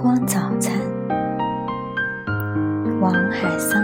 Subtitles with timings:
[0.00, 0.72] 光早餐，
[3.00, 3.82] 王海桑。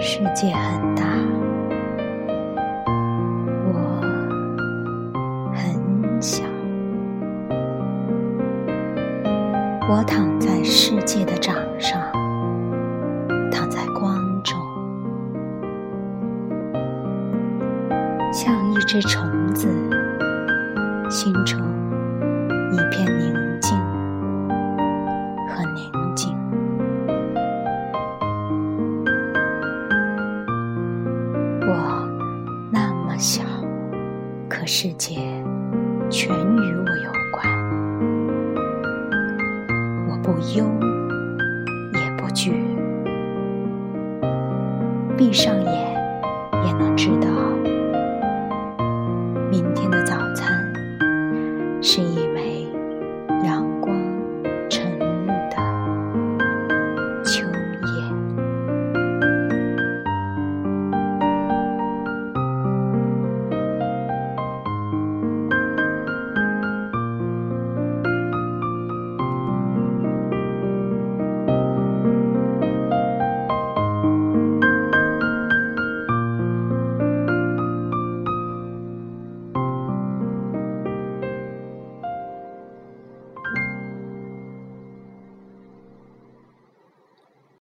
[0.00, 1.04] 世界很大，
[9.86, 12.00] 我躺在世界的掌上，
[13.52, 14.58] 躺在光中，
[18.32, 19.68] 像一只虫子，
[21.10, 21.60] 心中
[22.72, 23.78] 一片宁静
[25.48, 26.34] 和宁静。
[31.60, 32.08] 我
[32.72, 33.44] 那么小，
[34.48, 35.20] 可世界
[36.08, 36.32] 却
[40.24, 40.64] 不忧
[41.92, 42.50] 也不惧
[45.18, 45.94] 闭上眼
[46.64, 47.28] 也能知道
[49.50, 50.58] 明天的早餐
[51.82, 52.23] 是一